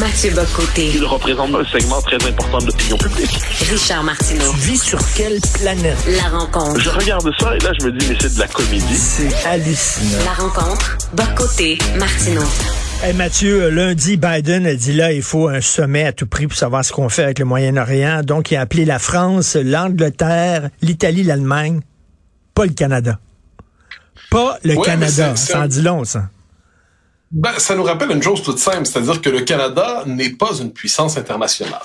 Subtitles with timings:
[0.00, 0.90] Mathieu Bocoté.
[0.94, 3.40] Il représente un segment très important de l'opinion publique.
[3.70, 4.50] Richard Martineau.
[4.52, 5.96] Tu vis sur quelle planète?
[6.08, 6.78] La rencontre.
[6.80, 8.94] Je regarde ça et là, je me dis, mais c'est de la comédie.
[8.96, 10.24] C'est hallucinant.
[10.24, 10.98] La rencontre.
[11.14, 11.78] Bocoté.
[11.98, 12.42] Martineau.
[13.02, 16.56] Hey Mathieu, lundi, Biden a dit là, il faut un sommet à tout prix pour
[16.56, 18.22] savoir ce qu'on fait avec le Moyen-Orient.
[18.24, 21.80] Donc, il a appelé la France, l'Angleterre, l'Italie, l'Allemagne,
[22.54, 23.18] pas le Canada.
[24.30, 25.32] Pas le Ouais, Canada.
[25.36, 26.28] c'est- Ça en dit long, ça.
[27.32, 30.72] Ben, ça nous rappelle une chose toute simple, c'est-à-dire que le Canada n'est pas une
[30.72, 31.82] puissance internationale.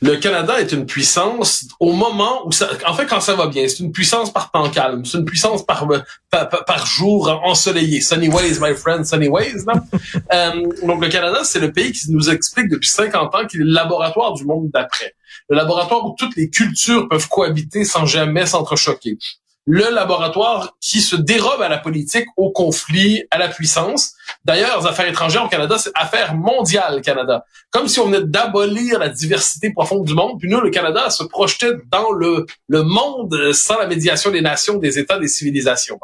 [0.00, 3.66] Le Canada est une puissance au moment où ça, en fait, quand ça va bien,
[3.66, 5.88] c'est une puissance par temps calme, c'est une puissance par,
[6.30, 8.00] par, par- par jour ensoleillé.
[8.00, 9.80] Sunny ways, my friend, sunny ways, non?
[10.32, 13.64] Euh, donc, le Canada, c'est le pays qui nous explique depuis 50 ans qu'il est
[13.64, 15.14] le laboratoire du monde d'après.
[15.48, 19.18] Le laboratoire où toutes les cultures peuvent cohabiter sans jamais s'entrechoquer.
[19.66, 24.14] Le laboratoire qui se dérobe à la politique, au conflit, à la puissance.
[24.44, 27.44] D'ailleurs, affaires étrangères au Canada, c'est affaires mondiales Canada.
[27.70, 30.40] Comme si on venait d'abolir la diversité profonde du monde.
[30.40, 34.78] Puis nous, le Canada se projetait dans le, le monde sans la médiation des nations,
[34.78, 36.00] des États, des civilisations.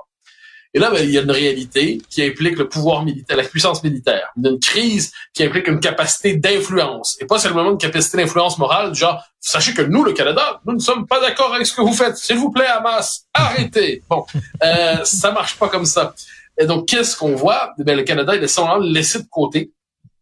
[0.74, 3.82] Et là, ben, il y a une réalité qui implique le pouvoir militaire, la puissance
[3.82, 4.28] militaire.
[4.36, 7.16] Une crise qui implique une capacité d'influence.
[7.20, 10.78] Et pas seulement une capacité d'influence morale, genre, sachez que nous, le Canada, nous ne
[10.78, 12.16] sommes pas d'accord avec ce que vous faites.
[12.16, 14.02] S'il vous plaît, Hamas, arrêtez.
[14.10, 14.24] Bon,
[14.62, 16.14] euh, ça marche pas comme ça.
[16.60, 17.72] Et donc, qu'est-ce qu'on voit?
[17.78, 19.70] Eh bien, le Canada, il est simplement laissé de côté.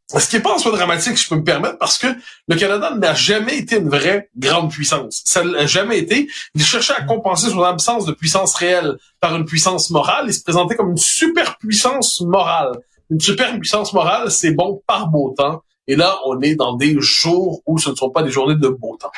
[0.09, 2.07] Ce qui n'est pas en soi dramatique, je peux me permettre, parce que
[2.47, 5.23] le Canada n'a jamais été une vraie grande puissance.
[5.25, 6.29] Ça n'a jamais été.
[6.55, 10.27] Il cherchait à compenser son absence de puissance réelle par une puissance morale.
[10.29, 12.73] Il se présentait comme une superpuissance morale.
[13.11, 15.63] Une superpuissance morale, c'est bon par beau temps.
[15.89, 18.69] Et là, on est dans des jours où ce ne sont pas des journées de
[18.69, 19.13] beau temps.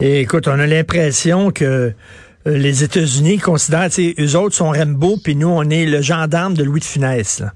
[0.00, 1.92] Écoute, on a l'impression que euh,
[2.46, 6.80] les États-Unis considèrent, eux autres sont Rambo, puis nous, on est le gendarme de Louis
[6.80, 7.38] de Funès.
[7.38, 7.52] là.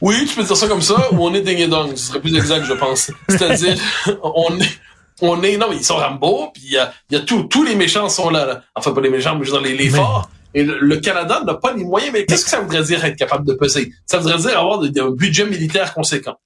[0.00, 2.20] Oui, tu peux dire ça comme ça, ou on est ding et dong, ce serait
[2.20, 3.10] plus exact, je pense.
[3.28, 3.76] C'est-à-dire,
[4.22, 4.78] on est,
[5.22, 7.62] on est, non, mais ils sont Rambo, puis il y a, y a tout, tous
[7.64, 8.62] les méchants sont là, là.
[8.74, 10.30] Enfin, pas les méchants, mais je veux dire, les, les Mais- forts.
[10.54, 13.16] Et le, le Canada n'a pas les moyens, mais qu'est-ce que ça voudrait dire être
[13.16, 13.92] capable de peser?
[14.06, 16.36] Ça voudrait dire avoir de- un budget militaire conséquent.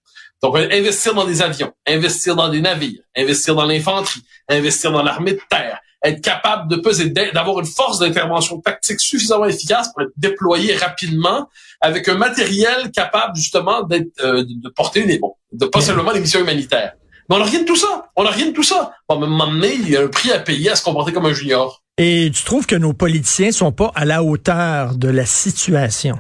[0.43, 5.35] Donc, investir dans des avions, investir dans des navires, investir dans l'infanterie, investir dans l'armée
[5.35, 10.03] de terre, être capable de peser, d'a- d'avoir une force d'intervention tactique suffisamment efficace pour
[10.03, 11.49] être déployé rapidement
[11.81, 16.21] avec un matériel capable justement d'être euh, de, porter les bons, de pas seulement les
[16.21, 16.93] missions humanitaires.
[17.29, 18.11] Mais on n'a rien de tout ça.
[18.17, 18.93] On n'a rien de tout ça.
[19.09, 21.13] Bon, à un moment donné, il y a un prix à payer à se comporter
[21.13, 21.83] comme un junior.
[21.97, 26.19] Et tu trouves que nos politiciens sont pas à la hauteur de la situation?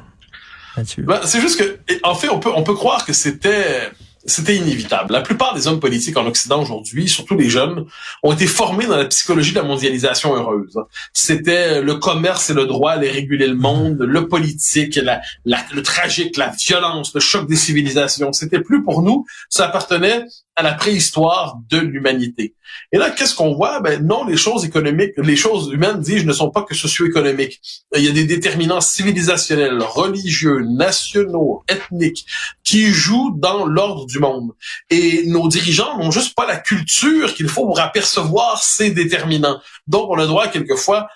[0.98, 3.90] Ben, c'est juste que, en fait, on peut, on peut croire que c'était,
[4.26, 5.12] c'était inévitable.
[5.12, 7.86] La plupart des hommes politiques en Occident aujourd'hui, surtout les jeunes,
[8.22, 10.76] ont été formés dans la psychologie de la mondialisation heureuse.
[11.12, 15.00] C'était le commerce et le droit allaient réguler le monde, le politique,
[15.44, 18.32] le tragique, la violence, le choc des civilisations.
[18.32, 20.24] C'était plus pour nous, ça appartenait
[20.56, 22.54] à la préhistoire de l'humanité.
[22.92, 23.80] Et là, qu'est-ce qu'on voit?
[23.80, 27.60] Ben non, les choses économiques, les choses humaines, dis-je, ne sont pas que socio-économiques.
[27.96, 32.26] Il y a des déterminants civilisationnels, religieux, nationaux, ethniques,
[32.62, 34.50] qui jouent dans l'ordre du monde.
[34.90, 39.60] Et nos dirigeants n'ont juste pas la culture qu'il faut pour apercevoir ces déterminants.
[39.86, 41.08] Donc, on a droit quelquefois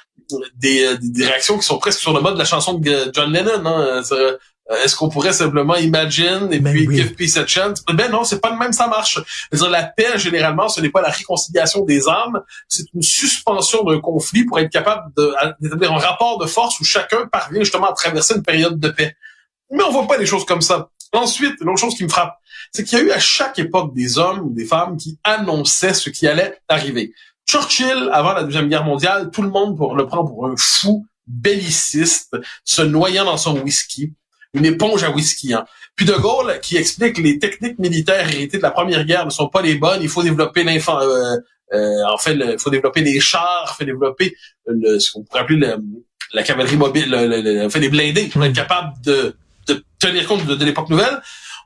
[0.56, 3.32] des, euh, des réactions qui sont presque sur le mode de la chanson de John
[3.32, 3.66] Lennon.
[3.66, 4.36] Hein, euh,
[4.82, 6.96] Est-ce qu'on pourrait simplement imagine et Ben puis oui.
[6.96, 7.82] give peace a chance?
[7.92, 9.20] Ben non, c'est pas le même, ça marche.
[9.52, 14.00] Dire, la paix, généralement, ce n'est pas la réconciliation des âmes, c'est une suspension d'un
[14.00, 15.02] conflit pour être capable
[15.60, 19.14] d'établir un rapport de force où chacun parvient justement à traverser une période de paix.
[19.70, 20.88] Mais on voit pas les choses comme ça.
[21.14, 22.36] Ensuite, une autre chose qui me frappe,
[22.72, 25.94] c'est qu'il y a eu à chaque époque des hommes ou des femmes qui annonçaient
[25.94, 27.12] ce qui allait arriver.
[27.48, 31.06] Churchill, avant la Deuxième Guerre mondiale, tout le monde pour le prend pour un fou
[31.26, 34.12] belliciste, se noyant dans son whisky,
[34.54, 35.54] une éponge à whisky.
[35.54, 35.64] Hein.
[35.96, 39.30] Puis De Gaulle, qui explique que les techniques militaires héritées de la Première Guerre ne
[39.30, 41.00] sont pas les bonnes, il faut développer l'infant...
[41.00, 41.36] euh,
[41.72, 44.36] euh, en fait, il faut développer des chars, il faut développer
[44.66, 45.78] le, ce qu'on pourrait appeler le-
[46.32, 49.34] la cavalerie mobile, le, le- fait, les blindés, pour être capable de
[50.06, 51.20] tenir compte de, de l'époque nouvelle.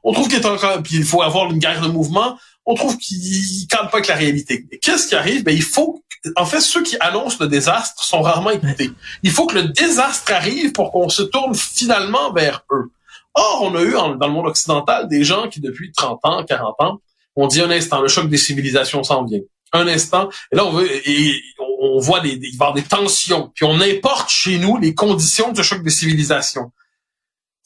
[0.05, 2.39] On trouve qu'il est encore, puis il faut avoir une guerre de mouvement.
[2.67, 4.67] On trouve qu'il cadre pas avec la réalité.
[4.83, 5.43] Qu'est-ce qui arrive?
[5.43, 6.03] Ben il faut,
[6.37, 8.91] en fait, ceux qui annoncent le désastre sont rarement écoutés.
[9.23, 12.91] Il faut que le désastre arrive pour qu'on se tourne finalement vers eux.
[13.35, 16.75] Or, on a eu dans le monde occidental des gens qui depuis 30 ans, 40
[16.81, 17.01] ans,
[17.37, 19.41] ont dit un instant, le choc des civilisations s'en vient.
[19.73, 23.81] Un instant, et là on veut, et on on voit des, des tensions, puis on
[23.81, 26.73] importe chez nous les conditions de ce choc des civilisations.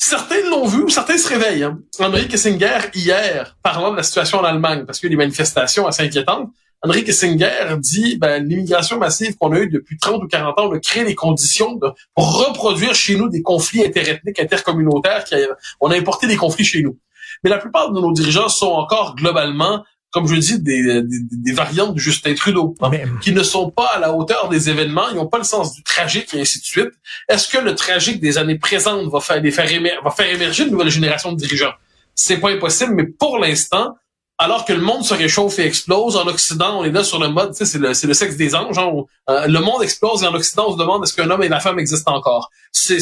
[0.04, 1.62] Certains l'ont vu, certains se réveillent.
[1.62, 1.78] Hein.
[2.00, 5.86] Henry Kissinger, hier, parlant de la situation en Allemagne, parce qu'il y a des manifestations
[5.86, 6.50] assez inquiétantes,
[6.82, 10.74] Henry Kissinger dit ben, l'immigration massive qu'on a eue depuis 30 ou 40 ans, on
[10.74, 15.24] a créé les conditions de, reproduire chez nous des conflits interethniques, intercommunautaires.
[15.80, 16.98] On a importé des conflits chez nous.
[17.44, 21.52] Mais la plupart de nos dirigeants sont encore globalement comme je dis, des, des, des
[21.52, 25.08] variantes de Justin Trudeau, hein, Mais- qui ne sont pas à la hauteur des événements,
[25.10, 26.90] ils n'ont pas le sens du tragique et ainsi de suite.
[27.28, 30.64] Est-ce que le tragique des années présentes va faire, les faire, émer- va faire émerger
[30.64, 31.72] une nouvelle génération de dirigeants?
[32.14, 33.96] C'est pas impossible, mais pour l'instant,
[34.38, 37.28] alors que le monde se réchauffe et explose, en Occident, on est là sur le
[37.28, 38.76] mode, tu sais, c'est le, le sexe des anges.
[38.78, 41.44] hein, on- euh, le monde explose et en Occident, on se demande est-ce qu'un homme
[41.44, 42.50] et la femme existent encore?
[42.72, 42.98] C'est,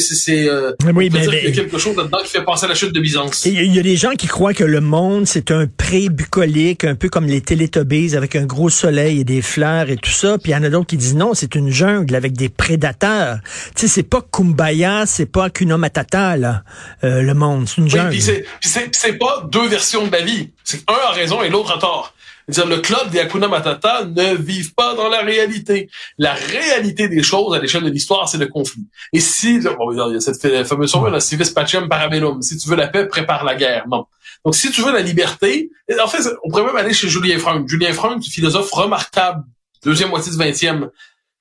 [0.47, 3.43] euh, Oui, y a quelque chose là-dedans qui fait penser à la chute de Byzance.
[3.45, 6.93] Il y a des gens qui croient que le monde, c'est un pré bucolique, un
[6.93, 10.37] peu comme les Télétobies, avec un gros soleil et des fleurs et tout ça.
[10.37, 13.39] Puis il y en a d'autres qui disent non, c'est une jungle avec des prédateurs.
[13.75, 16.63] Tu sais, c'est pas Kumbaya, c'est pas Hakuna Matata, là,
[17.03, 17.67] euh, le monde.
[17.67, 18.21] C'est une Oui, jungle.
[18.21, 20.51] c'est, puis c'est, pas deux versions de la vie.
[20.63, 22.13] C'est un a raison et l'autre a tort.
[22.47, 25.89] Le club des Hakuna Matata ne vivent pas dans la réalité.
[26.17, 28.87] La réalité des choses à l'échelle de l'histoire, c'est le conflit.
[29.13, 32.41] Et si, bon, il y a cette fa- fameuse formule, là, civis pacem parabellum.
[32.41, 33.85] Si tu veux la paix, prépare la guerre.
[33.87, 34.05] Non.
[34.43, 35.69] Donc, si tu veux la liberté,
[36.03, 37.69] en fait, on pourrait même aller chez Julien Freund.
[37.69, 39.43] Julien Freund, philosophe remarquable,
[39.85, 40.89] deuxième moitié du 20e,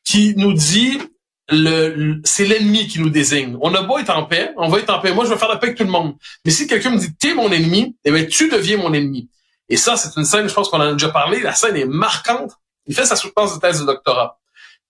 [0.04, 0.98] qui nous dit
[1.48, 3.56] le, c'est l'ennemi qui nous désigne.
[3.62, 5.12] On a beau être en paix, on va être en paix.
[5.12, 6.14] Moi, je vais faire la paix avec tout le monde.
[6.44, 9.28] Mais si quelqu'un me dit t'es mon ennemi, eh ben tu deviens mon ennemi.
[9.70, 11.40] Et ça, c'est une scène, je pense qu'on en a déjà parlé.
[11.40, 12.52] La scène est marquante.
[12.86, 14.38] Il fait sa soutenance de thèse de doctorat.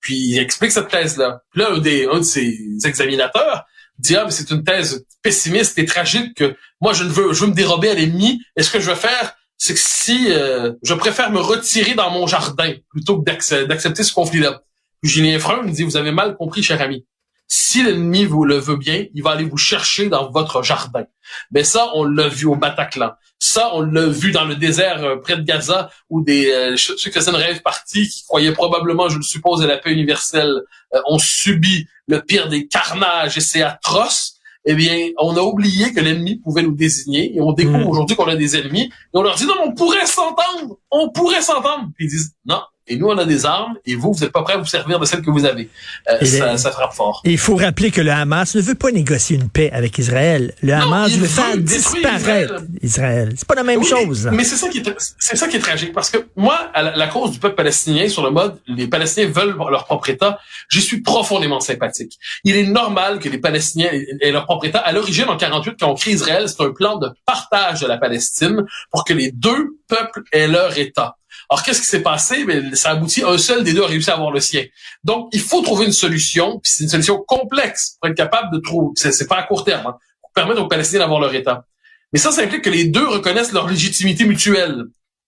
[0.00, 1.43] Puis il explique cette thèse-là.
[1.53, 3.65] Puis là, un, des, un de ses examinateurs
[3.99, 7.43] dit ah mais c'est une thèse pessimiste et tragique que moi je ne veux je
[7.43, 8.41] veux me dérober à l'ennemi.
[8.56, 12.11] Et ce que je veux faire, c'est que si euh, je préfère me retirer dans
[12.11, 14.62] mon jardin plutôt que d'acc- d'accepter ce conflit-là.
[15.03, 17.05] Julien Freund dit vous avez mal compris, cher ami.
[17.52, 21.02] Si l'ennemi vous le veut bien, il va aller vous chercher dans votre jardin.
[21.50, 23.11] Mais ça, on l'a vu au Bataclan.
[23.41, 26.94] Ça, on l'a vu dans le désert euh, près de Gaza, où des euh, ceux
[26.94, 30.62] qui une rêve partie, qui croyaient probablement, je le suppose, à la paix universelle,
[30.94, 34.37] euh, ont subi le pire des carnages et c'est atroce.
[34.64, 37.88] Eh bien, on a oublié que l'ennemi pouvait nous désigner et on découvre Mm.
[37.88, 41.43] aujourd'hui qu'on a des ennemis et on leur dit non, on pourrait s'entendre, on pourrait
[41.43, 41.88] s'entendre.
[41.96, 42.61] Puis ils disent non.
[42.91, 44.99] Et nous, on a des armes et vous, vous n'êtes pas prêts à vous servir
[44.99, 45.71] de celles que vous avez.
[46.11, 47.23] Euh, Et ça, ça frappe fort.
[47.25, 50.53] Et il faut rappeler que le Hamas ne veut pas négocier une paix avec Israël.
[50.61, 53.33] Le Hamas veut veut faire disparaître Israël.
[53.37, 54.27] C'est pas la même Oui, chose.
[54.31, 56.83] Mais, mais c'est ça qui est c'est ça qui est tragique parce que moi à
[56.83, 60.41] la, la cause du peuple palestinien sur le mode les Palestiniens veulent leur propre État,
[60.69, 62.19] j'y suis profondément sympathique.
[62.45, 63.91] Il est normal que les Palestiniens
[64.21, 64.81] aient leur propre État.
[64.81, 67.99] À l'origine en 48 quand on crée Israël, c'est un plan de partage de la
[67.99, 71.17] Palestine pour que les deux peuples aient leur État.
[71.49, 72.44] Alors, qu'est-ce qui s'est passé?
[72.44, 74.65] Ben, ça aboutit, un seul des deux a réussi à avoir le sien.
[75.05, 78.61] Donc, il faut trouver une solution, puis c'est une solution complexe pour être capable de
[78.61, 81.65] trouver, c'est pas à court terme, hein, pour permettre aux Palestiniens d'avoir leur État.
[82.12, 84.85] Mais ça, ça implique que les deux reconnaissent leur légitimité mutuelle.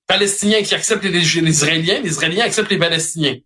[0.07, 3.37] Palestiniens qui acceptent les, les Israéliens, les Israéliens acceptent les Palestiniens.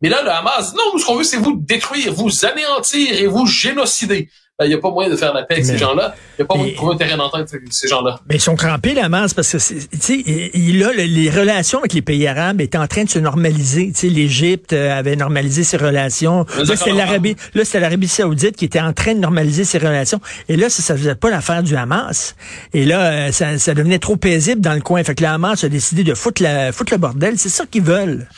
[0.00, 3.46] Mais là, le Hamas, non, ce qu'on veut, c'est vous détruire, vous anéantir et vous
[3.46, 4.28] génocider.
[4.56, 6.14] Ben, Il n'y a pas moyen de faire la paix avec Mais- ces gens-là.
[6.38, 8.20] Il n'y a pas moyen de trouver un terrain d'entente avec ces gens-là.
[8.28, 11.02] Mais ils sont crampés, la masse, parce que, c'est- tu sais, il- il a le-
[11.02, 13.88] les relations avec les pays arabes étaient en train de se normaliser.
[13.92, 16.46] Tu sais, l'Égypte euh, avait normalisé ses relations.
[16.56, 19.78] Mais Là, c'était l'Arabie, là, c'était l'Arabie saoudite qui était en train de normaliser ses
[19.78, 20.20] relations.
[20.48, 22.36] Et là, ça, ça faisait pas l'affaire du Hamas.
[22.72, 25.02] Et là, euh, ça, ça devenait trop paisible dans le coin.
[25.02, 27.38] Fait que le Hamas a décidé de foutre, la, foutre le bordel.
[27.38, 28.28] C'est ça qu'ils veulent.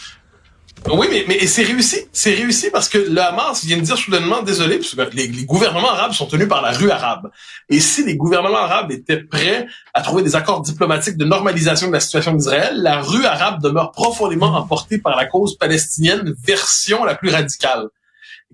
[0.93, 2.07] Oui, mais, mais c'est réussi.
[2.13, 5.91] C'est réussi parce que le Hamas vient de dire soudainement, désolé, parce que les, gouvernements
[5.91, 7.31] arabes sont tenus par la rue arabe.
[7.69, 11.93] Et si les gouvernements arabes étaient prêts à trouver des accords diplomatiques de normalisation de
[11.93, 17.17] la situation d'Israël, la rue arabe demeure profondément emportée par la cause palestinienne, version la
[17.17, 17.89] plus radicale.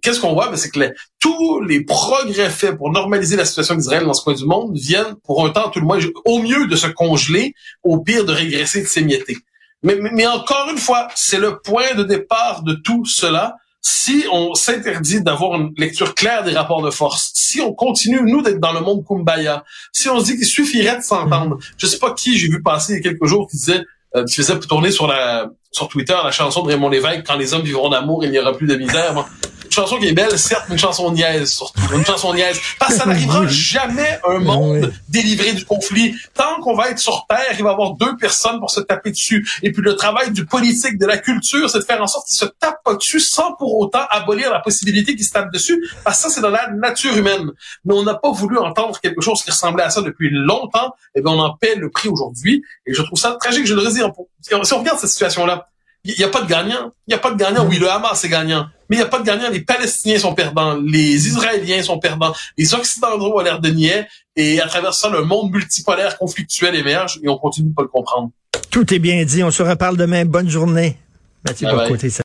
[0.01, 0.49] Qu'est-ce qu'on voit?
[0.49, 4.35] Ben, c'est que tous les progrès faits pour normaliser la situation d'Israël dans ce coin
[4.35, 7.99] du monde viennent, pour un temps tout le moins, au mieux de se congeler, au
[7.99, 9.37] pire de régresser de s'émietter.
[9.83, 13.57] Mais, mais, mais encore une fois, c'est le point de départ de tout cela.
[13.81, 18.41] Si on s'interdit d'avoir une lecture claire des rapports de force, si on continue, nous,
[18.41, 21.99] d'être dans le monde kumbaya, si on se dit qu'il suffirait de s'entendre, je sais
[21.99, 23.83] pas qui j'ai vu passer il y a quelques jours qui disait,
[24.15, 27.55] euh, qui faisait tourner sur la sur Twitter la chanson de Raymond Lévesque, Quand les
[27.55, 29.15] hommes vivront d'amour, il n'y aura plus de misère.
[29.15, 29.27] Moi,
[29.73, 31.81] une chanson qui est belle, certes, mais une chanson niaise, surtout.
[31.95, 32.61] Une chanson niaise.
[32.79, 34.89] Parce que ça n'arrivera jamais un monde Oui.
[35.09, 36.15] délivré du conflit.
[36.35, 39.11] Tant qu'on va être sur Terre, il va y avoir deux personnes pour se taper
[39.13, 39.49] dessus.
[39.63, 42.37] Et puis le travail du politique, de la culture, c'est de faire en sorte qu'ils
[42.37, 45.83] se tapent pas dessus sans pour autant abolir la possibilité qu'ils se tapent dessus.
[46.05, 47.51] Parce que ça, c'est dans la nature humaine.
[47.87, 50.93] Mais on n'a pas voulu entendre quelque chose qui ressemblait à ça depuis longtemps.
[51.15, 52.63] Et bien, on en paie le prix aujourd'hui.
[52.87, 53.67] Et je trouve ça tragique.
[53.67, 54.03] Je le redis.
[54.43, 55.69] Si on regarde cette situation-là,
[56.05, 56.91] il n'y a pas de gagnant.
[57.07, 57.67] Il n'y a pas de gagnant.
[57.69, 58.67] Oui, le Hamas est gagnant.
[58.89, 59.51] Mais il n'y a pas de gagnant.
[59.51, 60.75] Les Palestiniens sont perdants.
[60.75, 62.35] Les Israéliens sont perdants.
[62.59, 64.09] Les Occidentaux ont l'air de niais.
[64.35, 67.89] Et à travers ça, le monde multipolaire conflictuel émerge et on continue de pas le
[67.89, 68.31] comprendre.
[68.71, 69.45] Tout est bien dit.
[69.45, 70.25] On se reparle demain.
[70.25, 70.99] Bonne journée.
[71.47, 71.69] Mathieu